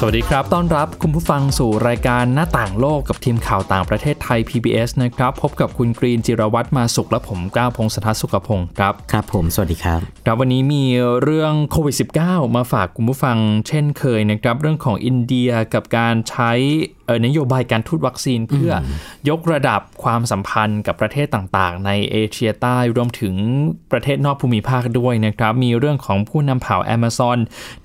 [0.00, 10.84] สวัสดีครับ ต้อนรับคุณผู้ฟังสู่รายการหน้าต่างโลกกับทีมข่าวต่างประเทศไทย PBS นะครับ พบกับคุณกรีนจิรวัตรมาสุขและผมก้าวพงศธรสุขพงศ์ครับ ครับผม สวัสดีครับ ครับวันนี้มี
[11.22, 13.36] เรื่องโควิด -19 มาฝากคุณผู้ฟัง
[13.68, 16.52] เช่นเคยนะครับ เรื่องของอินเดียกับการใช้
[17.06, 18.72] เอ่อนโยบายการทูตวัคซีนเพื่อ
[19.28, 23.34] ยกระดับความสัมพันธ์กับประเทศต่างๆ ในเอเชียใต้รวมถึง
[23.92, 27.38] ประเทศนอกภูมิภาคด้วยนะครับ มีเรื่องของผู้นำเผ่า Amazon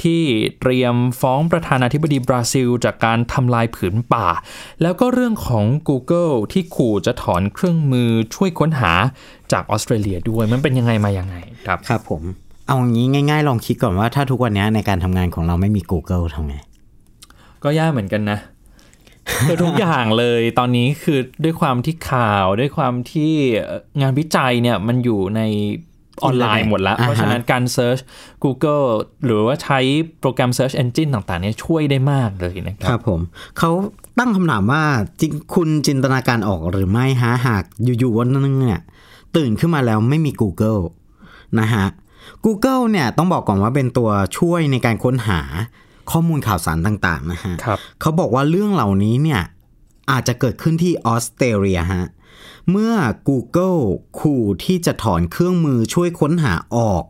[0.03, 0.21] ที่
[0.61, 4.27] เตรียมฟ้องประธานาธิบดีบราซิล จากการทำลายผืนป่า
[4.81, 8.91] แล้วก็เรื่องของ Google ที่ขู่จะถอนเครื่องมือช่วยค้นหา
[9.51, 11.35] จากออสเตรเลียด้วยมันเป็นยังไงมายังไง
[11.67, 12.23] ครับครับผม
[12.67, 16.55] เอางี้ง่ายๆ ลองคิดก่อนว่าถ้าทุกวันนี้ในการทำงานของเราไม่มี Google ทำไง
[17.63, 18.39] ก็ยากเหมือนกันนะ
[19.47, 23.33] คือทุกอย่างเลยตอนนี้คือด้วยความที่ข่าวด้วยความที่
[24.01, 25.41] งานวิจัยเนี่ยมันอยู่ใน
[26.23, 27.97] ออนไลน์หมดแล้วอ่าฮะเพราะฉะนั้นการเซิร์ช
[28.43, 28.85] Google
[29.25, 29.79] หรือว่าใช้
[30.19, 33.19] โปรแกรม Search Engine ต่างๆเนี่ยช่วยได้มากเลยนะคครับรับผม
[33.57, 33.71] เขา
[34.19, 34.83] ตั้งคำถามว่า
[35.21, 37.63] จริงคุณจินตนาการออกหรือไม่ฮะหาก
[37.99, 38.79] อยู่ๆวันนึงเนี่ย
[39.37, 40.81] ตื่นขึ้นมาแล้วไม่มี Google
[41.59, 41.85] นะฮะ
[42.45, 45.41] Google เนี่ยต้องบอกก่อนว่าเป็นตัวช่วยในการค้นหา
[46.11, 49.41] ข้อมูลข่าวสารต่างๆนะฮะครับเขาบอกว่าเรื่องเหล่านี้เนี่ย
[50.11, 52.05] อาจจะเกิดขึ้นที่ออสเตรเลียฮะ
[52.71, 52.93] เมื่อ
[53.29, 53.81] Google
[54.19, 57.03] ขู่ที่จะถอนเครื่องมือช่วยค้นหาออก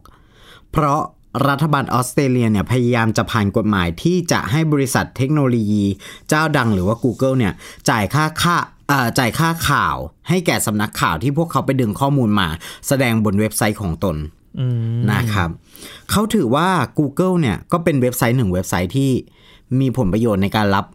[0.72, 1.02] เพราะ
[1.48, 5.84] รัฐบาลออสเตรเลียเนี่ยพยายามจะผ่านกฎหมายที่จะให้บริษัทเทคโนโลยี
[6.30, 7.54] เจ้าดังหรือว่า Google เนี่ย
[7.90, 9.96] จ่ายค่าค่าเอ่อจ่ายค่าข่าว
[10.30, 12.48] ให้แก่สำนักข่าวที่พวกเขาไปดึงข้อมูลมา
[12.88, 14.16] แสดงบนเว็บไซต์ของตน
[14.60, 14.66] อื
[14.98, 15.50] มนะครับ
[16.12, 16.70] เขาถือว่า
[17.00, 19.12] Google เนี่ยก็เป็นเว็บไซต์หนึ่งเว็บไซต์ที่
[19.80, 20.86] มีผลประโยชน์ในการรับ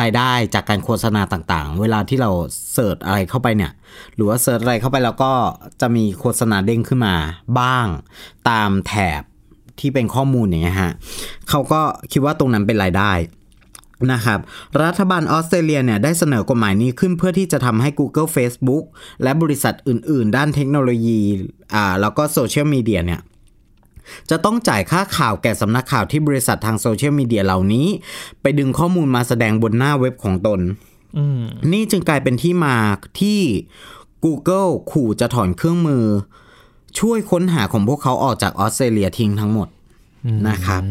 [0.00, 2.30] รายได้จากการโฆษณาต่างๆ เวลาที่เรา
[2.72, 3.72] เสิร์ชอะไรเข้าไปเนี่ย
[4.14, 5.32] หรือว่าเสิร์ชอะไรเข้าไปแล้วก็
[5.80, 7.14] จะมีโฆษณาเด้งขึ้นมา
[7.58, 7.86] บ้าง
[8.48, 9.22] ตามแถบ
[9.80, 10.92] ที่เป็นข้อมูลอย่างเงี้ยฮะ
[11.48, 11.80] เขาก็
[12.12, 13.12] คิดว่าตรงนั้นเป็นรายได้
[14.12, 14.40] นะครับ
[14.84, 18.84] รัฐบาลออสเตรเลียเนี่ยได้เสนอกฎหมายนี้ขึ้นเพื่อที่จะทำให้ Google Facebook
[19.22, 21.20] และบริษัทอื่น ๆ ด้านเทคโนโลยี
[21.74, 23.20] อ่าแล้วก็โซเชียลมีเดียเนี่ย
[24.30, 27.86] จะต้องจ่ายค่าข่าวแก่สำนักข่าวที่บริษัททางโซเชียลมีเดียเหล่านี้
[28.42, 30.60] ไปดึงข้อมูลมาแสดงบนหน้าเว็บของตน
[31.18, 31.42] อืม
[31.72, 32.76] นี่จึงกลายเป็นที่มา
[33.20, 33.40] ที่
[34.24, 36.04] Google ขู่จะถอนเครื่องมือ
[36.98, 39.68] ช่วยค้นหาของพวกเขาออกจากออสเตรเลียทิ้งทั้งหมด
[40.48, 40.82] นะครับ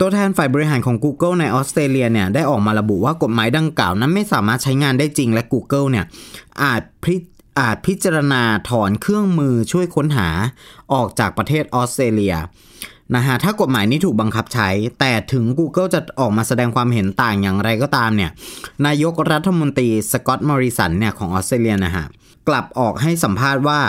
[0.00, 6.04] ตัวแทนฝ่ายบริหารของ Google ในออสเตรเลียเนี่ยได้ออกมาระบุว่ากฎหมายดังกล่าวนั้นไม่สามารถใช้งานได้จริงและ Google เนี่ย
[6.62, 7.14] อาจพิ
[7.58, 10.28] อาจพิจารณาถอนเครื่องมือช่วยค้นหา
[10.92, 12.34] ออกจากประเทศออสเตรเลีย
[13.14, 14.68] นะฮะถ้ากฎหมายนี้ถูกบังคับใช้
[15.00, 18.30] แต่ถึง Google จะออกมาแสดงความเห็นต่างอย่างไรก็ตามเนี่ย
[18.86, 22.04] นายกรัฐมนตรีสกอตต์มอริสันเนี่ยของออสเตรเลียนะฮะ
[22.48, 23.80] กลับออกให้สัมภาษณ์ว่า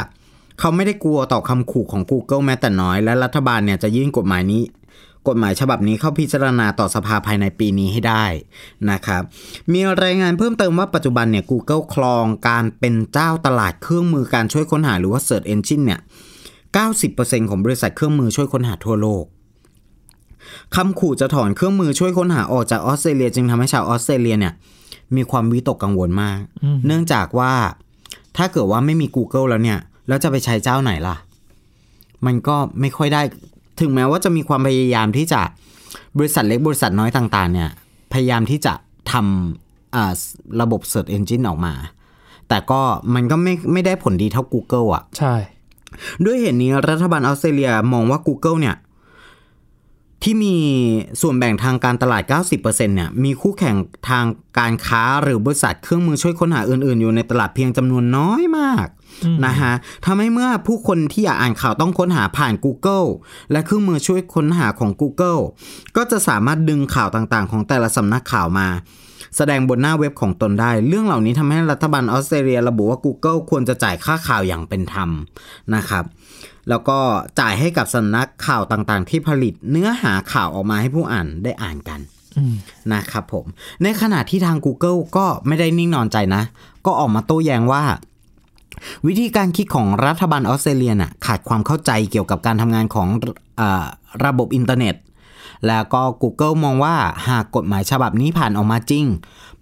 [0.59, 4.61] เขาไม่ได้กลัวต่อคำขู่ของ Google แม้แต่น้อย และรัฐบาลเนี่ยจะยื่นกฎหมายนี้
[5.27, 8.25] กฎหมายฉบับนี้เข้าพิจารณาต่อสภาภายในปีนี้ให้ได้
[8.91, 9.21] นะครับ
[9.73, 15.99] มีรายงานเพิ่มเติมว่าปัจจุบันเนี่ย Google ครองการเป็นเจ้าตลาดเครื่องมือการช่วยค้นหาหรือว่า Search Engine เนี่ย
[16.75, 19.25] 90%ของบริษัทเครื่องมือช่วยค้นหาทั่วโลก
[20.75, 24.53] คำขู่จะถอนเครื่องมือช่วยค้นหาออกจากออสเตรเลีย จึงทำให้ชาวออสเตรเลียเนี่ย
[25.15, 26.39] มีความวิตกกังวลมาก
[26.85, 27.53] เนื่องจากว่า
[28.37, 31.15] ถ้าเกิดว่าไม่มี Google แล้วเนี่ย แล้วจะไปใช้เจ้าไหนล่ะ
[32.25, 33.21] มันก็ไม่ค่อยได้
[33.79, 35.41] ถึงแม้ว่าจะมีความพยายามที่จะ
[36.17, 37.69] บริษัทเล็กบริษัทน้อยต่าง ๆ เนี่ย
[38.13, 38.73] พยายามที่จะ
[39.11, 40.13] ทำอ่า
[40.61, 41.73] ระบบ Search Engine ออกมา
[42.49, 42.81] แต่ก็
[43.15, 45.35] มันก็ไม่ไม่ได้ผลดีเท่า Google อะ ใช่
[46.25, 48.75] ด้วยเหตุนี้รัฐบาลออสเตรเลียมองว่า Google เนี่ย
[50.23, 50.55] ที่มี
[51.21, 52.23] ส่วนแบ่งทางการตลาด
[52.55, 53.75] 90%เนี่ย มีคู่แข่ง
[54.09, 54.25] ทาง
[54.59, 58.87] การค้าหรือบริษัทเครื่องมือช่วยค้นหาอื่น ๆ อยู่ในตลาดเพียงจำนวนน้อยมาก
[59.45, 59.73] นะฮะ
[60.05, 63.07] ทำให้เมื่อผู้คนที่อยากอ่านข่าวต้องค้นหาผ่าน Google
[63.51, 65.41] และเครื่องมือช่วยค้นหาของ Google
[65.95, 68.67] ก็จะสามารถดึงข่าวต่างๆ ของแต่ละสำนักข่าวมา
[69.37, 75.09] แสดงบนหน้าเว็บของตนได้ เรื่องเหล่านี้ทำให้รัฐบาลออสเตรเลียระบุว่า Google ควรจะจ่ายค่าข่าวอย่างเป็นธรรม
[75.75, 76.03] นะครับ
[76.69, 76.99] แล้วก็
[77.39, 81.99] จ่ายให้กับสำนักข่าวต่างๆ ที่ผลิตเนื้อหาข่าวออกมาให้ผู้อ่านได้อ่านกัน
[82.93, 83.45] นะครับผม
[83.83, 86.43] ในขณะที่ทาง Google ก็ไม่ได้นิ่งนอนใจนะ
[86.85, 87.83] ก็ออกมาโต้แย้งว่า
[89.07, 93.07] วิธีการคิดของรัฐบาลออสเตรเลียน่ะขาดความเข้าใจเกี่ยวกับการทำงานของ
[93.57, 93.85] เออ
[94.25, 94.95] ระบบอินเทอร์เน็ต
[95.67, 96.95] แล้วก็ Google มองว่า
[97.27, 99.05] หากกฎหมายฉบับนี้ผ่านออกมาจริง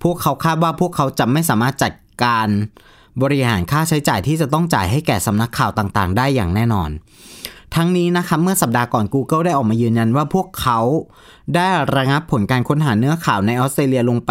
[0.04, 1.94] พวกเขาคาดว่าพวกเขาจะไม่สามารถจัด
[2.24, 2.48] การ
[3.22, 6.90] บริหารค่าใช้จ่ายที่จะต้องจ่ายให้แก่สำนักข่าวต่างๆ ได้อย่างแน่นอน
[7.76, 10.80] ทั้งนี้นะครับเมื่อสัปดาห์ก่อน Google ได้ออกมายืนยันว่าพวกเขา
[11.56, 14.30] ได้ระงับผลการค้นหาเนื้อข่าวในออสเตรเลียลงไป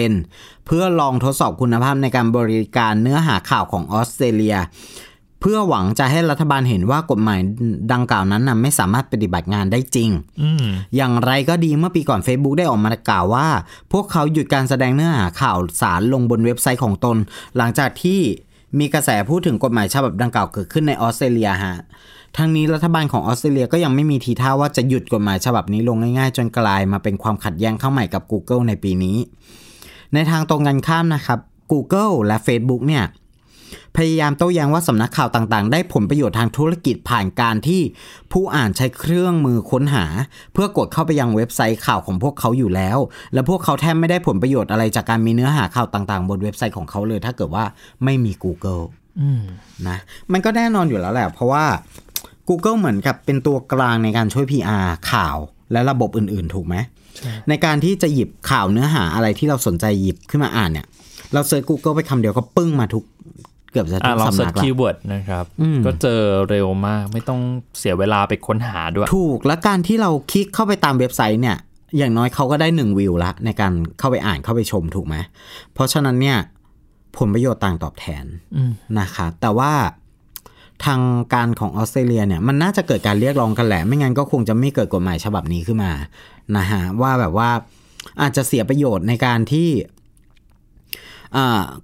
[0.00, 4.56] 1%เพื่อลองทดสอบคุณภาพในการบริการเนื้อหาข่าวของออสเตรเลีย
[5.40, 7.40] เพื่อหวังจะให้รัฐบาลเห็นว่ากฎหมาย
[7.92, 10.10] ดังกล่าวนั้นนะไม่สามารถปฏิบัติงานได้จริง
[10.42, 10.66] อืม
[10.96, 13.46] อย่างไรก็ดีเมื่อปีก่อน Facebook ได้ออกมากล่าวว่า
[13.92, 17.16] พวกเขาหยุดการแสดงเนื้อหาข่าวสารลงบนเว็บไซต์ของตน
[17.56, 18.20] หลังจากที่
[18.78, 21.76] มีกระแสพูดถึงกฎหมายฉบับดังกล่าวเกิดขึ้นในออสเตรเลียฮะ
[22.36, 29.16] ทั้งนี้รัฐบาลของออสเตรเลียก็ยังไม่มีทีท่าว่าจะหยุดกฎหมายฉบับนี้ลงง่ายๆ จนกลายมาเป็นความขัดแย้งเข้าใหม่กับ Google ในปีนี้
[30.14, 31.38] ในทางตรงกันข้ามนะครับ
[31.72, 33.04] Google และ Facebook เนี่ย
[33.96, 37.80] พยายามโต้แย้งว่าสำนักข่าวต่างๆ ได้ผลประโยชน์ทางธุรกิจผ่านการที่
[38.32, 40.04] ผู้อ่านใช้เครื่องมือค้นหา
[40.52, 42.98] เพื่อกดเข้าไปยังเว็บไซต์ข่าวของพวกเขาอยู่แล้ว
[43.34, 47.64] และพวกเขาแทบไม่ได้ผลประโยชน์อะไรจากการมีเนื้อหาข่าวต่างๆ บนเว็บไซต์ของเขาเลย ถ้าเกิดว่า
[48.04, 48.82] ไม่มี Google
[49.20, 49.42] อืม
[49.88, 49.98] นะ
[50.32, 51.64] มันก็แน่นอนอยู่แล้วแหละเพราะว่า
[52.48, 55.36] Google เหมือนกับเป็นตัวกลางในการช่วย PR ข่าว
[55.72, 56.76] และระบบอื่น ๆ ถูกไหม
[57.48, 60.86] ในการที่จะหยิบข่าวเนื้อหาอะไรที่เราสนใจหยิบขึ้นมาอ่านเนี่ย
[61.32, 66.20] เราเซิร์ช Google ไปคำเดียวก็ปึ้งมาทุกเกือบจะอะทุกสำนักละ ลอง search keyword นะครับอืมก็เจอ
[66.50, 67.40] เร็วมาก ไม่ต้อง
[67.78, 71.56] เสียเวลาไปค้นหาด้วย ถูกและการที่เราคลิกเข้าไปตามเว็บไซต์เนี่ย
[71.98, 75.16] อย่างน้อยเขาก็ได้หนึ่งวิวละ ในการเข้าไปอ่านเข้าไปชมถูกไหม
[75.74, 76.38] เพราะฉะนั้นเนี่ย
[77.16, 78.24] ผลประโยชน์ต่างตอบแทน
[78.56, 79.72] อืมนะครับแต่ว่า
[80.84, 81.00] ทาง
[81.34, 85.92] การของออสเตรเลียเนี่ยมันน่าจะเกิดการเรียกร้องกันแหละ ไม่งั้นก็คงจะไม่เกิดกฎหมายฉบับนี้ขึ้นมา
[86.56, 87.50] นะฮะว่าแบบว่า
[88.20, 89.95] อาจจะเสียประโยชน์ในการที่อ่า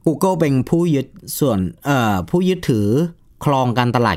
[0.06, 1.06] Google เป็นผู้ยึด
[1.38, 2.86] ส่วนเอ่อผู้ยึดถือ
[3.44, 4.16] ครองการตลาด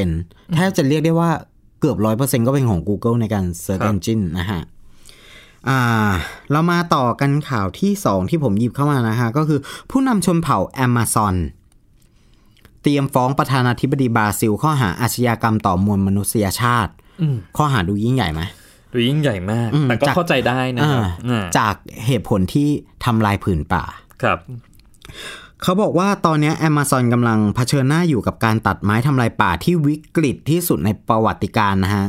[0.00, 1.30] 90%แทบจะเรียกได้ว่า
[1.80, 4.62] เกือบ 100%ก็เป็นของ Google ในการ Search ครับ Engine นะฮะ
[5.68, 6.10] อ่า
[6.52, 11.34] เรามาต่อกันข่าวที่ 2 ที่ผมหยิบเข้ามานะฮะ ก็คือผู้นำชนเผ่า Amazon
[12.82, 18.40] เตรียมฟ้องประธานาธิบดีบราซิล ข้อหาอาชญากรรมต่อมวลมนุษยชาติอืมข้อหาดูยิ่งใหญ่ไหม
[18.92, 21.74] ดูยิ่งใหญ่มากอืมแต่ก็จากเข้าใจได้นะครับอ่าอ่าจาก
[22.06, 22.68] เหตุผลที่
[23.04, 23.84] ทำลายผืนป่า
[24.22, 24.38] ครับ
[25.62, 32.06] เขาบอกว่าตอนนี้ Amazon กำลังเผชิญหน้าอยู่กับการตัดไม้ทำลายป่าที่วิกฤตที่สุดในประวัติการนะฮะ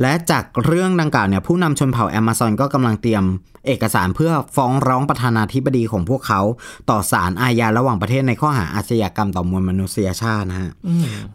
[0.00, 3.24] และจากเรื่องดังกล่าวเนี่ยผู้นำชนเผ่า Amazon ก็กำลังเตรียม
[3.66, 6.40] เอกสารเพื่อฟ้องร้องประธานาธิบดีของพวกเขา
[6.90, 10.70] ต่อศาลอาญาระหว่างประเทศในข้อหาอาชญากรรมต่อมวลมนุษยชาตินะฮะ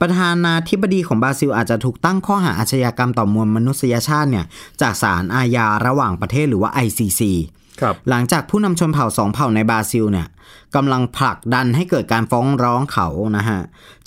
[0.01, 4.45] ประธานาธิบดีของบราซิลอาจจะถูกตั้งข้อหาอาชญากรรมต่อมวลมนุษยชาติเนี่ย
[4.81, 7.69] จากศาลอาญาระหว่างประเทศหรือว่า ICC ครับ
[8.09, 10.27] หลังจากผู้นำชนเผ่าสองเผ่าในบราซิลเนี่ย
[10.75, 13.59] กำลังผลักดันให้เกิดการฟ้องร้องเขานะฮะ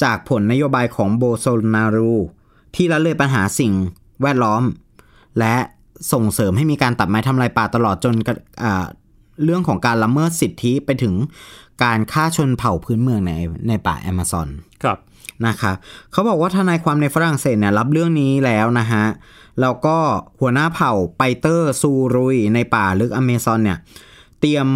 [0.02, 2.14] จากผลนโยบายของโบโซนารู
[2.74, 3.72] ที่ละเลยปัญหาสิ่ง
[4.22, 4.62] แวดล้อม
[5.38, 5.54] และ
[6.12, 8.14] ส่งเสริมให้มีการตัดไม้ทำลายป่าตลอดจน
[8.62, 8.86] อ่า
[9.44, 11.14] เรื่องของการละเมิดสิทธิไปถึง
[11.84, 13.32] การฆ่าชนเผ่าพื้นเมืองใน
[13.68, 14.48] ในป่าแอมะซอน
[14.82, 14.98] ครับ
[15.46, 15.74] นะครับ
[16.12, 19.04] เขาบอกว่าทนายความในฝรั่งเศสเนี่ยรับเรื่องนี้แล้วนะฮะ
[19.60, 19.96] แล้วก็
[20.40, 23.78] หัวหน้าเผ่าไปเตอร์ซูรุยในป่าลึกอเมซอนเนี่ย
[24.40, 24.66] เตรียม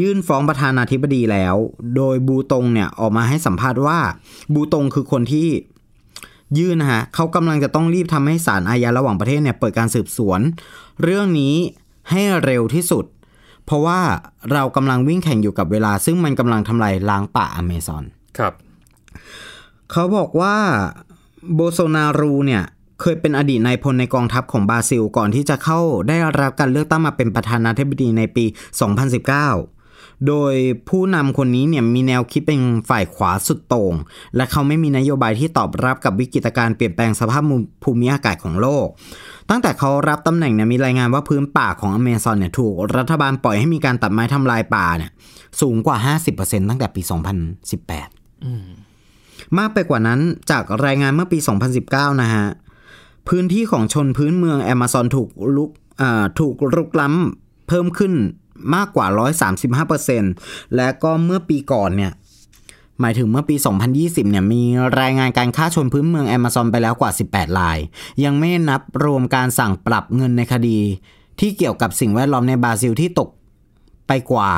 [0.00, 1.54] ยื่นฟ้องประธานาธิบดีแล้ว
[1.96, 3.98] โดยบูตงเนี่ยออกมาให้สัมภาษณ์ว่า
[4.54, 5.48] บูตงคือคนที่
[6.58, 10.40] ยื่นนะฮะเขากำลังจะต้องรีบทำให้ศาลอาญาระหว่างประเทศเนี่ยเปิดการสืบสวน
[11.02, 11.54] เรื่องนี้
[12.10, 13.04] ให้เร็วที่สุด
[13.66, 14.00] เพราะว่า
[14.52, 18.04] เรากำลังวิ่งแข่งอยู่กับเวลา ซึ่งมันกำลังทำลายล้างป่าอเมซอน
[18.38, 18.52] ครับ
[19.92, 20.54] เขาบอกว่า
[21.54, 22.62] โบโซนารูเนี่ย
[23.00, 28.44] เคยเป็นอดีตนายพลในกองทัพของบราซิล ก่อนที่จะเข้าได้รับการเลือกตั้งมาเป็นประธานาธิบดีในปี
[29.28, 29.79] 2019
[30.28, 30.54] โดย
[30.88, 33.94] ผู้นำคนนี้เนี่ยมีแนวคิดเป็นฝ่ายขวาสุดโต่ง
[34.36, 37.42] และเขาไม่มีนโยบายที่ตอบรับกับวิกฤตการเปลี่ยนแปลงสภาพ
[37.82, 38.86] ภูมิอากาศของโลก
[39.50, 45.10] ตั้งแต่เขารับตำแหน่งเนี่ยมีรายงานว่าพื้นป่าของอเมซอนเนี่ยถูกรัฐบาลปล่อยให้มีการตัดไม้ทำลายป่าเนี่ย
[45.60, 45.96] สูงกว่า
[46.34, 47.02] 50%ตั้งแต่ปี
[48.28, 51.38] 2018 มากไปกว่านั้นจากรายงานเมื่อปี
[51.80, 52.46] 2019 นะฮะ
[53.28, 55.70] พื้นที่ของชนพื้นเมืองแอมะซอนถูกลุก
[56.40, 58.12] ถูกรุกล้ำเพิ่มขึ้น
[58.74, 59.06] มากกว่า
[59.90, 62.12] 135%และก็เมื่อปีก่อนเนี่ย
[63.00, 63.56] หมายถึงเมื่อปี
[63.92, 64.62] 2020 เนี่ย มี
[65.00, 67.78] รายงานการฆ่าชนพื้นเมืองแอมะซอนไปแล้วกว่า 18 ราย
[68.24, 70.78] ยังไม่นับรวมการสั่งปรับเงินในคดี
[71.40, 73.28] ที่เกี่ยวกับสิ่งแวดล้อมในบราซิลที่ตก
[74.08, 74.50] ไปกว่า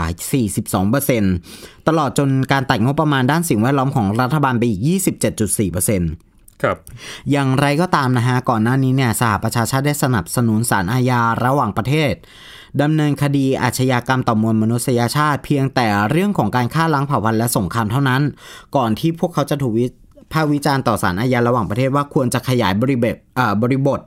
[1.11, 6.32] 42%ตลอดจนการตัดงบประมาณด้านสิ่งแวดล้อมของรัฐบาลไปอีก 27.4%
[6.63, 6.77] ครับ
[7.31, 12.15] อย่างไรก็ตามนะฮะก่อนหน้านี้เนี่ยสหประชาชาติได้สนับสนุนศาลอาญาระหว่างประเทศ
[12.83, 18.23] ดำเนินคดีอาชญากรรมต่อมวลมนุษยชาติ เพียงแต่เรื่องของการฆ่าล้างเผ่าพันธุ์และสงครามเท่านั้น
[18.77, 19.87] ก่อนที่พวกเขาจะถูกวิ
[20.33, 23.17] ภาควิจารณ์ต่อศาลอาญาระหว่างประเทศว่าควรจะขยายบริบท
[23.63, 24.01] บริบท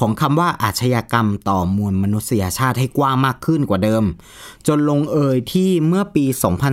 [0.00, 4.04] ของคำว่าอาชญากรรมต่อมวลมนุษยชาติให้กว้างมากขึ้นกว่าเดิม
[4.66, 6.24] จนลงเอยที่เมื่อปี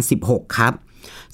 [0.05, 0.74] 2016 ครับ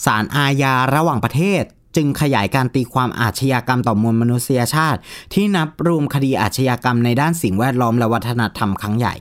[0.05, 1.63] ศาลอาญาระหว่างประเทศ
[1.95, 4.99] จึงขยายการตีความอาชญากรรมต่อมวลมนุษยชาติ
[5.33, 9.15] ที่นับรวมคดีอาชญากรรมในด้านสิ่งแวดล้อมและวัฒนธรรมครั้งใหญ่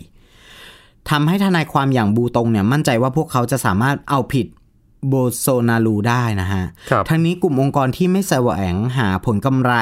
[1.11, 4.47] ทำให้ทนายความอย่างบูตงเนี่ยมั่นใจว่าพวกเขาจะสามารถเอาผิด
[5.09, 9.75] โบโซนารูได้นะฮะครับทั้งนี้กลุ่มองค์กรที่ไม่แสวงหาผลกำไร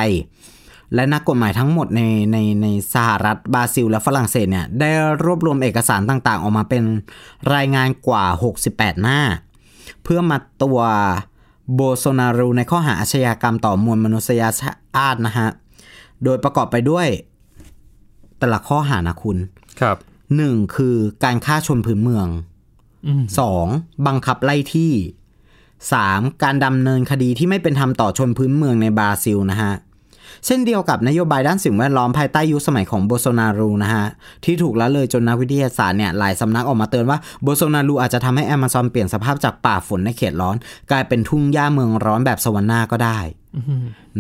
[0.95, 4.91] และนักกฎหมายทั้งหมดในในในสหรัฐบราซิล และฝรั่งเศสเนี่ยได้
[5.25, 6.83] รวบรวมเอกสารต่างๆ ออกมาเป็น
[7.55, 8.25] รายงานกว่า
[8.65, 9.21] 68 หน้า
[10.03, 10.79] เพื่อมาตัว
[11.75, 15.49] โบโซนารูในข้อหาอาชญากรรมต่อมวลมนุษยชาตินะฮะ
[16.25, 17.09] โดยประกอบไปด้วย
[18.39, 19.39] แต่ละข้อหานะคุณ
[19.81, 19.97] ครับ
[20.37, 22.27] หนึ่งคือการฆ่าชนพื้นเมือง
[23.07, 23.67] อืมสอง
[24.07, 24.93] บังคับไล่ที่
[25.93, 29.73] สามการดำเนินคดีที่ไม่เป็นธรรมต่อชนพื้นเมืองในบราซิลนะฮะ
[30.47, 34.07] เช่นเดียวกับนโยบายด้านสิ่งแวดล้อมภายใต้ยุคสมัยของโบโซนารูนะฮะ
[34.45, 40.57] ที่ถูกละเลยจนนักวิทยาศาสตร์เนี่ยหลายสำนักออกมาเตือนว่าโบโซนารูอาจจะทำให้แอมะซอนเปลี่ยนสภาพจากป่าฝนในเขตร้อน
[40.91, 43.19] กลายเป็นทุ่งหญ้าเมืองร้อนแบบสวรรค์นาก็ได้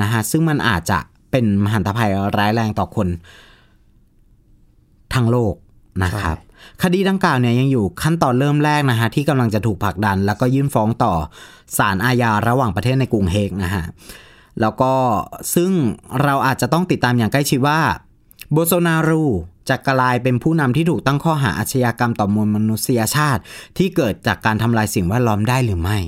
[0.00, 0.98] นะฮะซึ่งมันอาจจะ
[1.30, 3.08] เป็นมหันตภัยร้ายแรงต่อคน
[5.14, 5.54] ทั้งโลก
[6.04, 6.36] นะครับ
[6.82, 11.12] คดีดังกล่าวเนี่ยยังอยู่ขั้นตอนเริ่มแรกนะฮะที่กำลังจะถูกผลักดัน แล้วก็ยื่นฟ้องต่อ
[11.78, 13.84] ศาลอาญาระหว่างประเทศในกรุงเฮกนะฮะ
[14.61, 14.92] แล้วก็
[15.54, 15.71] ซึ่ง
[16.23, 17.80] เราอาจจะต้องติดตามอย่างใกล้ชิดว่า
[18.52, 19.25] โบโซนารู
[19.68, 23.42] จะกลายเป็นผู้นำที่ถูกตั้งข้อหาอาชญากรรมต่อมวลมนุษยชาติ
[23.78, 25.99] ที่เกิดจากการทำลายสิ่งแวดล้อมได้หรือไม่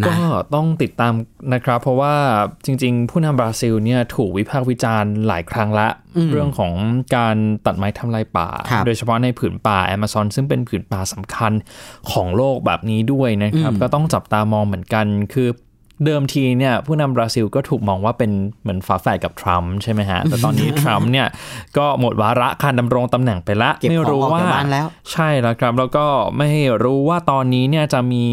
[0.00, 0.16] นะก็
[0.54, 1.12] ต้องติดตาม
[1.52, 2.14] นะครับ เพราะว่า
[2.64, 5.88] จริง ๆ ผู้นำบราซิลเนี่ยถูกวิพากษ์วิจารณ์หลายครั้งละ
[6.30, 6.72] เรื่องของ
[7.16, 7.36] การ
[7.66, 11.52] ตัดไม้ทำลายป่าครับโดยเฉพาะในผืนป่าแอมะซอนซึ่งเป็นผืนป่าสำคัญ
[12.10, 15.48] ของโลกแบบนี้ด้วยนะครับ ก็ต้องจับตามองเหมือนกัน คือ
[16.06, 18.30] เดิมทีเนี่ยผู้นำบราซิลก็ถูกมองว่าเป็น
[18.62, 21.26] เหมือนฝาแฝดกับทรัมป์ใช่ไหมฮะ แต่ตอนนี้ทรัมป์เนี่ย
[21.78, 26.06] ก็หมดวาระการดำรงตำแหน่งไปละเก็บไม่ของรู้ออกว่าจากบ้านแล้วใช่แล้วครับ แล้วก็
[26.38, 26.48] ไม่
[26.84, 28.24] รู้ว่าตอนนี้เนี่ยจะมี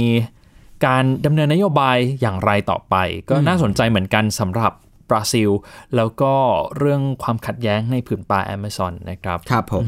[0.85, 2.95] การดำเนินนโยบายอย่างไรต่อไป
[3.29, 4.71] ก็น่าสนใจเหมือนกันสำหรับ
[5.11, 5.49] บราซิล
[5.95, 6.33] แล้วก็
[6.77, 9.85] เรื่องความขัดแย้งในผืนป่าแอมะซอนนะครับ ครับผม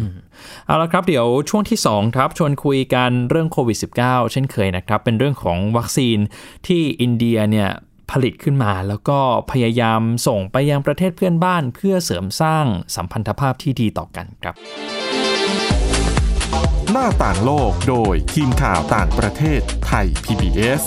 [0.66, 6.18] เอาละครับเดี๋ยวช่วงที่ 2 ครับ ชวนคุยกันเรื่องโควิด -19 เช่นเคยนะครับ เป็นเรื่องของวัคซีน
[6.68, 7.70] ที่อินเดียเนี่ย
[8.12, 9.20] ผลิตขึ้นมาแล้วก็
[9.52, 12.66] พยายามส่งไปยังประเทศเพื่อนบ้านเพื่อเสริมสร้าง
[12.96, 14.56] สัมพันธภาพที่ดีต่อกันครับ
[16.92, 20.82] หน้าต่างโลกโดยทีมข่าวต่างประเทศไทย PBS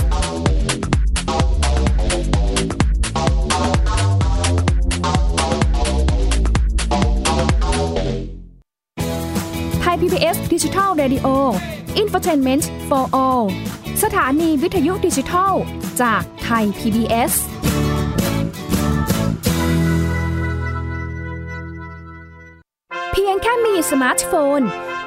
[10.06, 11.28] ไทย PBS ดิจิทัล Radio
[12.02, 13.44] Infotainment for All
[14.02, 15.52] สถานีวิทยุดิจิทัล
[16.02, 17.32] จากไทย PBS
[23.12, 24.60] เพียงแค่มีสมาร์ทโฟน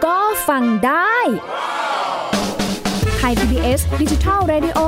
[0.05, 1.17] ก็ฟังได้
[3.17, 4.79] Thai PBS Digital Radio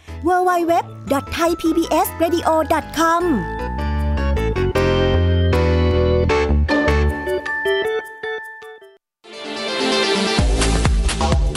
[0.27, 3.23] www.thaipbsradio.com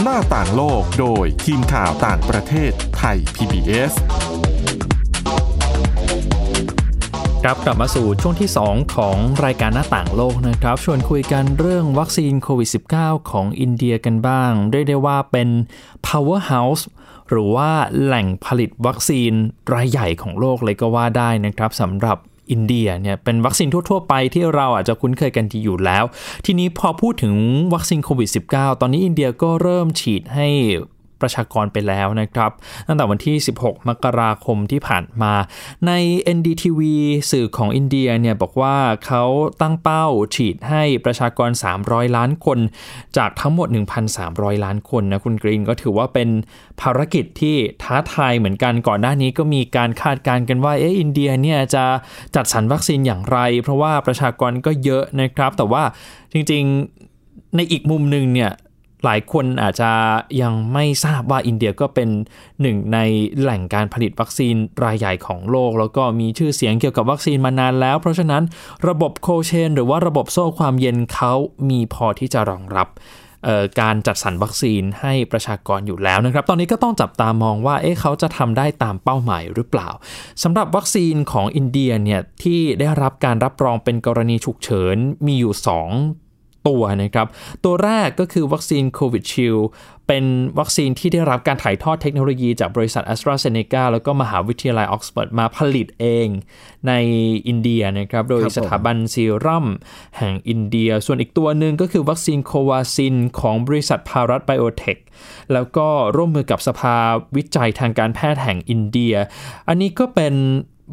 [0.03, 3.93] หน้าต่างโลกโดยทีมข่าวต่างประเทศไทย PBS
[7.43, 15.49] ครับกลับมาสู่ช่วงที่ 2 ของรายการหน้าต่างโลกนะครับชวนคุยกันเรื่องวัคซีนโควิด -19 ของอินเดียกันบ้าง เรียกได้ว่าเป็น
[16.07, 16.83] powerhouse
[17.31, 17.71] หรือว่า
[18.03, 19.33] แหล่งผลิตวัคซีน
[19.75, 22.19] รายใหญ่ของโลกเลยก็ว่าได้นะครับสำหรับ
[22.51, 26.05] อินเดียเนี่ยเป็นวัคซีนทั่ว ๆ ไปที่เราอาจจะคุ้นเคยกันดีอยู่แล้ว
[26.45, 27.35] ทีนี้พอพูดถึง
[27.75, 30.49] วัคซีนโควิด -19 ตอนนี้อินเดียก็เริ่มฉีดให้
[31.25, 32.51] ประชากรไปแล้วนะครับ
[32.87, 35.33] ตั้งแต่วันที่ 16 มกราคมที่ผ่านมา
[35.87, 35.93] ใน
[36.37, 36.81] NDTV
[37.31, 38.77] สื่อของอินเดียเนี่ยบอกว่า
[39.07, 39.25] เขา
[39.61, 41.51] ตั้งเป้าฉีดให้ประชากร
[41.85, 42.59] 300 ล้านคน
[43.17, 43.69] จากทั้งหมด
[44.17, 46.29] 1,300 ล้านคนนะคุณกรีนก็ถือว่าเป็น
[46.81, 51.85] ภารกิจที่ท้าทายเหมือนกันก่อนหน้านี้ก็มีการคาดการณ์กันว่าเอออินเดียเนี่ยจะ
[52.35, 55.83] จัดสรรวัคซีนอย่างไร เพราะว่าประชากรก็เยอะนะครับ แต่ว่า
[56.33, 58.51] จริงๆในอีกมุมหนึ่งเนี่ย
[59.05, 59.91] หลายคนอาจจะ
[60.43, 62.09] ยังไม่ทราบว่าอินเดียก็เป็น
[62.61, 62.99] หนึ่งใน
[63.41, 68.43] แหล่งการผลิตวัคซีนรายใหญ่ของโลก แล้วก็มีชื่อเสียงเกี่ยวกับวัคซีนมานานแล้ว เพราะฉะนั้น
[68.89, 71.33] ระบบโคเชน หรือว่าระบบโซ่ความเย็นเขา
[71.71, 72.89] มีพอที่จะรองรับ
[73.81, 79.89] การจัดสรรวัคซีนให้ประชากรอยู่แล้วนะครับ ตอนนี้ก็ต้องจับตามองว่าเอ๊ะเขาจะทำได้ตามเป้าหมายหรือเปล่า
[80.43, 84.97] สำหรับวัคซีนของอินเดียเนี่ยที่ได้รับการรับรองเป็นกรณีฉุกเฉิน
[85.27, 85.55] มีอยู่
[85.91, 86.24] 2
[86.69, 87.27] ตัวนะครับ
[87.65, 89.57] ตัวแรกก็คือวัคซีนโควิดชิล
[90.09, 90.25] เป็น
[90.59, 96.29] วัคซีนที่ได้รับการถ่ายทอดเทคโนโลยีจากบริษัท AstraZeneca แล้วก็มหาวิทยาลัยออกซฟอร์ดมาผลิตเอง
[96.89, 96.93] ใน
[97.49, 99.67] อินเดียนะครับ โดยสถาบันซีรัม
[100.19, 104.99] แห่งอินเดีย ส่วนอีกตัวหนึ่งก็คือวัคซีน Covaxin ของบริษัท Bharat Biotech
[105.53, 106.97] แล้วก็ร่วมมือกับสภา
[107.37, 109.15] วิจัยทางการแพทย์แห่งอินเดีย
[109.69, 110.35] อันนี้ก็เป็น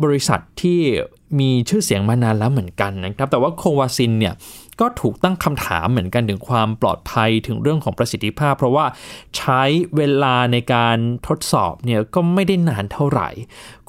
[0.04, 0.80] บริษัทที่
[1.40, 4.34] มีชื่อเสียงมานานแล้วเหมือนกันนะครับ แต่ว่า Covaxin เนี่ย
[4.80, 8.86] ก็ถูกตั้งคำถามเหมือนกันถึงความปลอดภัยถึงเรื่องของประสิทธิภาพ เพราะว่า
[9.38, 9.62] ใช้
[9.96, 13.30] เวลาในการทดสอบเนี่ยก็ไม่ได้นานเท่าไหร่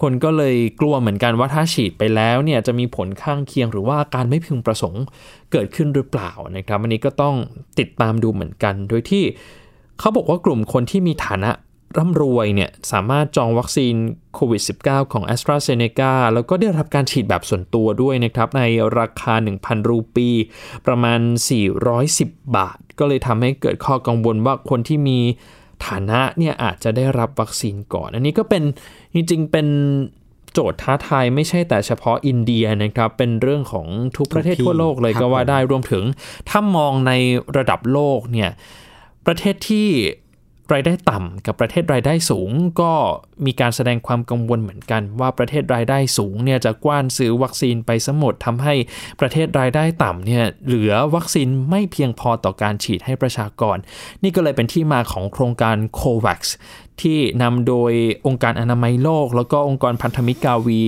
[0.00, 5.04] คนก็เลยกลัวเหมือนกันว่าถ้าฉีดไปแล้วเนี่ยจะมีผลข้างเคียงหรือว่าการไม่พึงประสงค์
[5.52, 7.34] เกิดขึ้นหรือเปล่านะครับอันนี้ก็ต้อง
[7.78, 9.24] ติดตามดูเหมือนกัน โดยที่
[9.98, 11.50] เขาบอกว่ากลุ่มคนที่มีฐานะ
[11.96, 13.94] ร่ำรวยเนี่ยสามารถจองวัคซีน
[14.34, 18.62] โควิด -19 ของ a s t r a z เซ e c a แล้วก็ได้รับการฉีดแบบส่วนตัวด้วยนะครับ ใน
[18.98, 20.28] ราคา 1,000 รูปี
[20.86, 21.20] ประมาณ
[21.88, 25.18] 410 บาท ก็เลยทำให้เกิดข้อกังวลว่าคนที่มี
[25.86, 28.62] ฐานะเนี่ยอาจจะได้รับวัคซีนก่อน อันนี้ก็เป็น
[29.14, 29.68] จริงๆเป็น
[30.52, 36.04] โจทย์ท้าทายไม่ใช่แต่เฉพาะอินเดียนะครับ เป็นเรื่องของทุกประเทศทั่วโลกเลยก็ว่าได้รวมถึง
[36.48, 37.12] ถ้ามองใน
[37.56, 38.50] ระดับโลกเนี่ย
[39.26, 39.88] ประเทศที่
[40.72, 42.92] รายได้ต่ำกับประเทศรายได้สูง ก็
[43.46, 48.74] มีการแสดงความกังวลเหมือนกัน ว่าประเทศรายได้สูงเนี่ยจะกว้านซื้อวัคซีนไปสมดทำให้
[49.20, 53.76] ประเทศรายได้ต่ำเนี่ยเหลือวัคซีนไม่เพียงพอต่อการฉีดให้ประชากร
[54.22, 56.40] นี่ก็เลยเป็นที่มาของโครงการ COVAX
[57.02, 57.92] ที่นำโดย
[58.26, 60.82] องค์การอนามัยโลก แล้วก็องค์กรพันธมิตรกาวี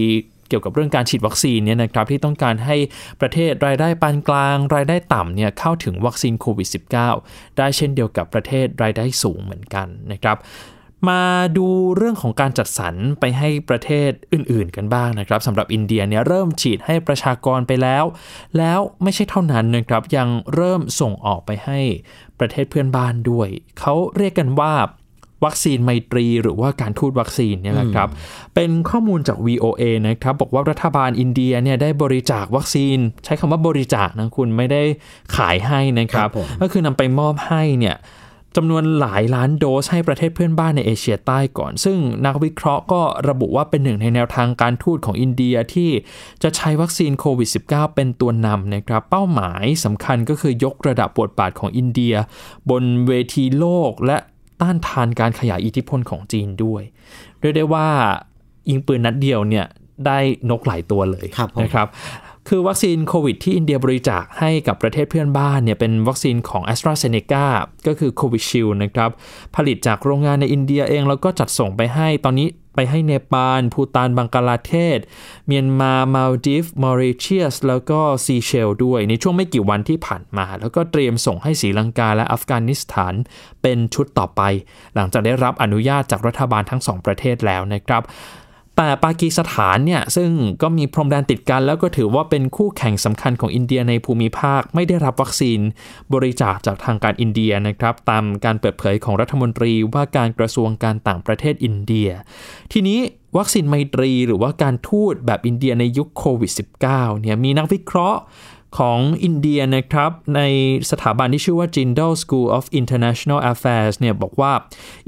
[0.49, 2.77] เกี่ยวกับเรื่องการฉีดวัคซีนเนี่ยนะครับที่ต้องการให้
[3.21, 6.69] ประเทศรายได้ปานกลาง รายได้ต่ำเนี่ยเข้าถึงวัคซีนโควิด
[7.13, 10.39] -19 ได้เช่นเดียวกับประเทศรายได้สูงเหมือนกันนะครับ
[11.09, 11.25] มา
[11.59, 18.05] ดูเรื่องของการจัดสรรไปให้ประเทศอื่น ๆ กันบ้างนะครับสำหรับอินเดียเนี่ยเริ่มฉีดให้ประชากรไปแล้ว
[18.59, 21.81] แล้วไม่ใช่เท่านั้นนะครับยังเริ่มส่งออกไปให้
[22.41, 24.73] ประเทศเพื่อนบ้านด้วย เขาเรียกกันว่า
[25.45, 28.09] วัคซีนไมตรี หรือว่าการทูตวัคซีนเนี่ยนะครับ
[28.55, 34.83] เป็นข้อมูลจาก VOA นะครับบอกว่ารัฐบาลอินเดียเนี่ยได้บริจาควัคซีน ใช้คำว่าบริจาคนะคุณไม่ได้
[35.37, 36.29] ขายให้นะครับ
[36.61, 37.97] ก็คือนำไปมอบให้เนี่ย
[38.59, 45.91] จำนวนหลายล้านโดสให้ประเทศเพื่อนบ้านในเอเชียใต้ก่อน ซึ่งนักวิเคราะห์ก็ระบุว่าเป็นหนึ่งในแนวทางการทูตของอินเดียที่
[46.43, 52.15] จะใช้วัคซีนโควิด -19 เป็นตัวนำนะครับ เป้าหมายสำคัญก็คือยกระดับบทบาทของอินเดีย
[52.71, 54.19] บนเวทีโลกและ
[54.65, 56.83] ต้านทานการขยายอิทธิพลของจีนด้วย
[57.41, 57.87] เรียกได้ว่า
[58.71, 59.67] ยิงปืนนัดเดียวเนี่ย
[60.07, 60.19] ได้
[60.51, 61.27] นกหลายตัวเลย
[61.63, 61.87] นะครับ
[62.49, 67.45] คือวัคซีนโควิดที่อินเดียบริจาคให้กับประเทศเพื่อนบ้านเนี่ยเป็นวัคซีนของ AstraZeneca
[67.87, 69.11] ก็คือ Covishield นะครับ
[69.57, 74.99] ผลิตจากโรงงานในอินเดียเอง แล้วก็จัดส่งไปให้ตอนนี้ ไปให้เนปาลภูตานบังกลาเทศ
[75.47, 83.15] เมียนมามาลดิฟมอริเชียส แล้วก็ซีเชลด้วยในช่วงไม่กี่วันที่ผ่านมา แล้วก็เตรียมส่งให้ศรีลังกาและอัฟกานิสถาน
[83.63, 84.43] เป็นชุดต่อไป
[84.95, 88.03] หลังจากได้รับอนุญาตจากรัฐบาลทั้งสองประเทศแล้วนะครับ
[88.77, 90.31] แต่ปากีสถานเนี่ยซึ่ง
[90.63, 95.61] ก็มีพรมแดนติดกัน แล้วก็ถือว่าเป็นคู่แข่งสำคัญของอินเดียในภูมิภาค ไม่ได้รับวัคซีน
[96.15, 102.09] บริจาคจากทางการอินเดียนะครับ ตามการเปิดเผยของรัฐมนตรีว่าการกระทรวงการต่างประเทศอินเดีย
[102.73, 102.99] ทีนี้
[103.39, 106.53] วัคซีนไมตรีหรือว่าการทูตแบบอินเดียในยุคโควิด
[106.87, 108.21] -19 เนี่ยมีนักวิเคราะห์
[108.79, 110.41] ของอินเดียนะครับ ใน
[110.91, 114.53] สถาบันที่ชื่อว่า Jindal School of International Affairs เนี่ยบอกว่า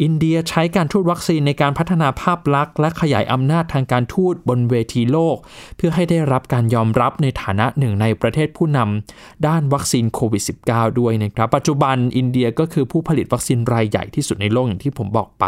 [0.02, 5.36] อินเดียใช้การทูตวัคซีนในการพัฒนาภาพลักษณ์และขยายอำนาจทางการทูตบนเวทีโลก
[5.76, 15.44] เพื่อให้ได้รับการยอมรับในฐานะหนึ่งในประเทศผู้นำด้านวัคซีนโควิด -19 ด้วยนะครับ ปัจจุบันอินเดียก็คือผู้ผลิตวัคซีนรายใหญ่ที่สุดในโลกอย่างที่ผมบอกไป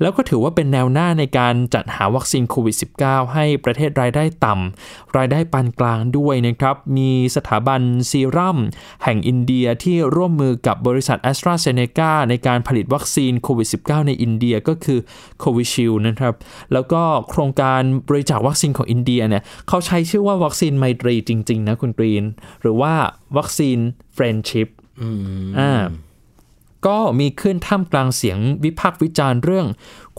[0.00, 8.58] แล้วก็ถือว่าเป็นแนวหน้าในการจัดหาวัคซีนโควิด -19 ให้ประเทศรายได้ต่ำรายได้ปานกลางด้วยนะครับมีสถาบันซีรัม
[9.04, 14.98] แห่งอินเดียที่ร่วมมือกับบริษัท AstraZeneca ในการผลิตวัคซีนโควิด -19 ในอินเดียก็คือ
[15.40, 16.34] Covishield นะครับ
[16.72, 22.24] แล้วก็โครงการบริจาควัคซีนของอินเดียเนี่ยเขาใช้ชื่อว่าวัคซีนไมตรีจริง ๆ นะคุณกรีน
[22.62, 22.94] หรือว่า
[23.36, 23.78] Vaccine
[24.12, 24.68] Friendship
[25.60, 25.72] อ่า
[26.86, 29.66] ก็มีขึ้นท่ามกลางเสียงวิพากษ์วิจารณ์เรื่อง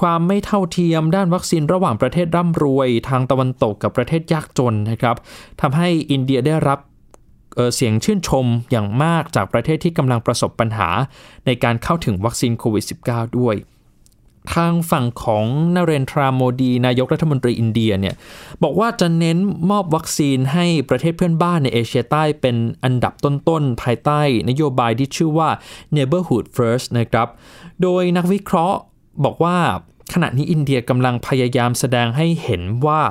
[0.02, 5.16] ความไม่เท่าเทียมด้านวัคซีนระหว่างประเทศร่ำรวย ทางตะวันตกกับประเทศยากจนนะครับ
[5.62, 6.80] ทำให้อินเดียได้รับ
[7.56, 10.90] เเสียงชื่นชมอย่างมากจากประเทศที่กำลังประสบปัญหา
[11.46, 13.56] ในการเข้าถึงวัคซีนโควิด -19 ด้วย
[14.54, 18.16] ทางฝั่งของนเรนทราโมดี นายกรัฐมนตรีอินเดียเนี่ย
[18.64, 19.38] บอกว่าจะเน้น
[19.70, 25.50] มอบวัคซีนให้ประเทศเพื่อนบ้านในเอเชียใต้เป็นอันดับต้นๆ ภายใต้นโยบายที่ชื่อว่า
[25.96, 27.28] Neighborhood First นะครับ
[27.82, 28.80] โดยนักวิเคราะห์
[29.26, 29.58] บอกว่า
[30.14, 33.02] ขณะนี้อินเดียกำลังพยายามแสดงให้เห็นว่า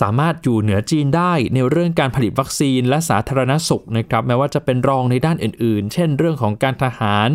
[0.00, 7.28] สามารถอยู่เหนือจีนได้ในเรื่องการผลิตวัคซีนและสาธารณสุขนะครับแม้ว่าจะเป็นรองในด้านอื่น ๆ เช่น เรื่องของการทหาร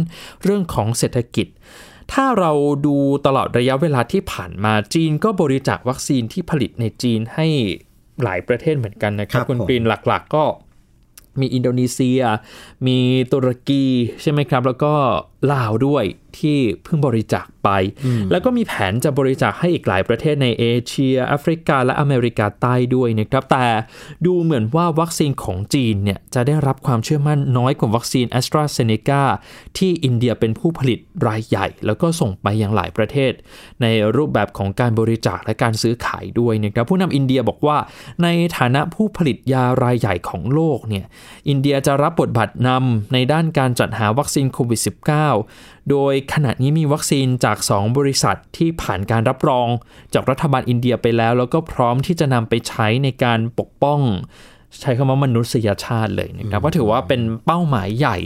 [0.44, 1.48] เรื่องของเศรษฐกิจ
[2.14, 2.52] ถ้าเรา
[2.86, 7.48] ดูตลอดระยะเวลาที่ผ่านมาจีนก็บริจาควัคซีนที่ผลิตในจีนให้
[8.24, 10.44] หลายประเทศเหมือนกันนะครับครับคุณผมกรีนหลัก ๆ ก็
[11.42, 12.22] มีอินโดนีเซีย
[12.88, 13.00] มี
[13.34, 13.86] ตุรกี
[14.22, 14.94] ใช่ไหมครับ แล้วก็
[15.54, 16.06] ลาวด้วย
[16.40, 17.70] ที่เพิ่งบริจาคไป
[18.32, 23.66] แล้วก็มีแผนจะบริจาคให้อีกหลายประเทศในเอเชียแอฟริกา และอเมริกาใต้ด้วยนะครับ แต่
[24.26, 29.22] ดูเหมือนว่าวัคซีนของจีนเนี่ยจะได้รับความเชื่อมั่นน้อยกว่าวัคซีน a s t r a z เซ e c a
[29.78, 33.32] ที่อินเดียเป็นผู้ผลิตรายใหญ่ แล้วก็ส่งไปยังหลายประเทศ
[33.82, 37.78] ในรูปแบบของการบริจาคและการซื้อขายด้วยนะครับผู้นำอินเดียบอกว่า
[38.24, 38.28] ใน
[38.58, 41.06] ฐานะผู้ผลิตยารายใหญ่ของโลกเนี่ย
[41.50, 45.35] อินเดียจะรับบทบาทนำในด้านการจัดหาวัคซีนโควิด -19
[45.90, 49.68] โดยขณะนี้มีวัคซีนจาก 2 บริษัทที่ผ่านการรับรอง
[50.14, 54.02] จากรัฐบาลอินเดียไปแล้ว แล้วก็พร้อมที่จะนำไปใช้ในการปกป้อง
[54.82, 58.18] ใช้คำว่ามนุษยชาติเลยนะครับก็ถือว่าเป็นเป้าหมายใหญ่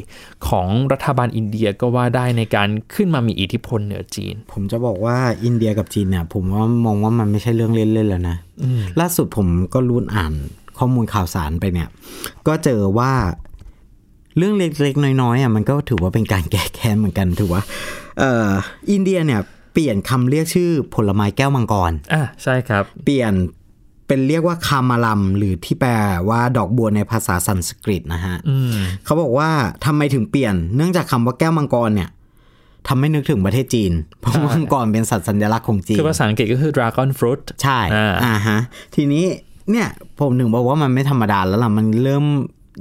[0.47, 8.37] ของรัฐบาลอินเดียก็ว่าได้ในการขึ้นมามีอิทธิพลเหนือจีน ผมจะบอกว่าอินเดียกับจีนเนี่ยผมว่ามองว่ามันไม่ใช่เรื่องเล่นๆแล้วนะ
[8.99, 10.33] ล่าสุดผมก็รุ้นอ่าน
[10.77, 11.89] ข้อมูลข่าวสารไปเนี่ย
[12.47, 13.11] ก็เจอว่า
[14.37, 17.61] เรื่องเล็กๆ น้อยๆอะมันก็ถือว่าเป็นการแก้แค้นเหมือนกันถือว่า
[18.19, 18.49] เอ่อ
[18.91, 19.41] อินเดียเนี่ย
[19.73, 23.33] เปลี่ยนคำเรียกชื่อผลไม้แก้วมังกรอะใช่ครับ เปลี่ยน
[24.07, 25.91] เป็นเรียกว่าคามาลัมหรือที่แปล
[26.29, 28.73] ว่าดอกบัวในภาษาสันสกฤตนะฮะอืม
[29.05, 29.49] เขาบอกว่า
[29.85, 32.09] ทำไมถึงเปลี่ยน เนื่องจากคำว่าแก้วมังกรเนี่ย
[32.87, 38.59] ทำให้นึกถึงประเทศจีน เพราะว่ามังกรเป็นสัตว์สัญลักษณ์ของจีน คือภาษาอังกฤษก็คือ dragon fruit ใช่ อ่าอ่าฮะ
[38.95, 39.25] ทีนี้
[39.71, 39.87] เนี่ย
[40.19, 42.25] ผมถึงบอกว่ามันไม่ธรรมดาแล้วล่ะ มันเริ่ม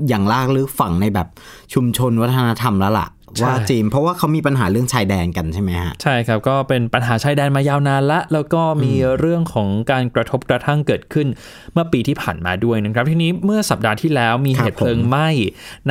[0.08, 1.28] อย่างลากลึกฝังในแบบ
[1.74, 3.08] ชุมชนวัฒนธรรมแล้วล่ะ
[3.42, 11.26] ว่าจีนเพราะว่าเขามีปัญหาเรื่องชายแดนกันใช่ไหมฮะ ใช่ครับ ก็เป็นปัญหาชายแดนมายาวนานละ แล้วก็มีเรื่องของการกระทบกระทั่งเกิดขึ้น
[11.72, 15.28] เมื่อปีที่ผ่านมาด้วยนะครับ ทีนี้เมื่อสัปดาห์ที่แล้วมีครับเหตุเพลิงไหม้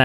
[0.00, 0.04] ใน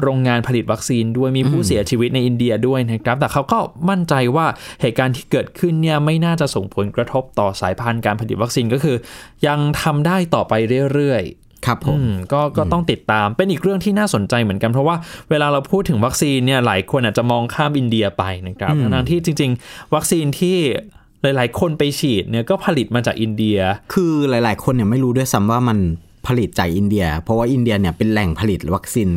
[0.00, 3.58] โรงงานผลิตวัคซีนด้วยมีผู้เสียชีวิตในอินเดียด้วยนะครับ แต่เขาก็
[3.90, 4.46] มั่นใจว่า
[4.80, 8.96] เหตุการณ์ที่เกิดขึ้นเนี่ยไม่น่าจะส่งผลกระทบต่อสายพันธุ์การผลิตวัคซีนก็คือ
[9.46, 10.52] ยังทำได้ต่อไป
[10.94, 14.96] เรื่อยๆ ครับผมอืมก็ก็ต้องติดตามเป็นอีกเรื่องที่น่าสนใจเหมือนกัน เพราะว่า
[15.30, 20.56] เวลาเราพูดถึงวัคซีนเนี่ยหลายคนอาจจะมองข้ามอินเดียไปนะครับทั้งๆที่จริง ๆ วัคซีนที่
[21.22, 23.58] หลาย ๆ คนไปฉีดเนี่ยก็ผลิตมาจากอินเดีย
[23.94, 25.78] คือหลาย ๆ คนเนี่ยไม่รู้ด้วยซ้ำว่ามัน
[26.26, 29.08] ผลิตจากอินเดีย เพราะว่าอินเดียเนี่ยเป็นแหล่งผลิตวัคซีน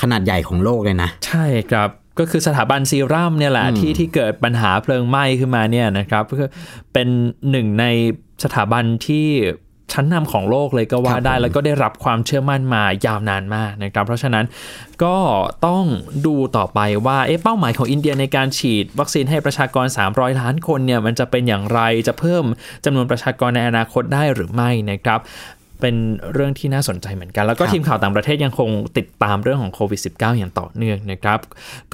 [0.00, 6.48] ขนาดใหญ่ของโลกเลยนะ ใช่ครับก็คือสถาบันซีรัมเนี่ยแหละที่ที่เกิดปัญหาเพลิงไหม้ขึ้นมาเนี่ยนะครับก็คือ
[6.92, 7.08] เป็น
[7.50, 7.84] หนึ่งใน
[8.44, 9.26] สถาบันที่
[9.96, 14.44] ชั้นนำของโลกเลยก็ว่าครับได้ผมแล้วก็ได้รับความเชื่อมั่นมายาวนานมากนะครับ เพราะฉะนั้น
[15.04, 15.16] ก็
[15.66, 15.84] ต้อง
[16.26, 22.44] ดูต่อไปว่าเอ๊ะเป้าหมายของอินเดียในการฉีด วัคซีนให้ประชากร 300 ล้านคนเนี่ยมันจะเป็นอย่างไรจะเพิ่ม
[22.84, 25.20] จำนวนประชากรในอนาคตได้หรือไม่นะครับ
[25.80, 25.96] เป็น
[26.32, 31.38] เรื่องที่น่าสนใจเหมือนกัน แล้วก็ครับทีมข่าวต่างประเทศยังคงติดตามเรื่องของโควิด -19 อย่างต่อเนื่องนะครับ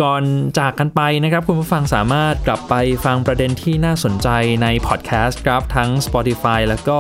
[0.03, 0.23] ก่อน
[0.59, 4.29] จากกันไปนะครับ คุณผู้ฟังสามารถกลับไปฟังประเด็นที่น่าสนใจ
[4.63, 6.99] ในพอดแคสต์ครับทั้ง Spotify แล้วก็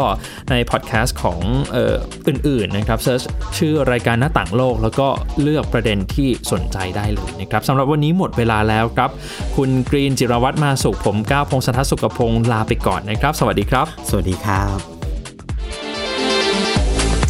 [0.51, 1.39] ในพอดแคสต์ของ
[1.73, 1.95] เอ่อ
[2.29, 3.23] อื่นๆนะครับ search
[3.59, 5.09] ชื่อรายการหน้าต่างโลก แล้วก็
[5.43, 9.11] เลือกประเด็นที่สนใจได้เลยนะครับสำหรับวันนี้หมดเวลาแล้วครับ
[9.57, 14.92] คุณกรีนจิรวัตรมาสุขผมก้าวพงศธรสุขพงศ์ลาไปก่อนนะครับ สวัสดีครับ สวัสดีครับ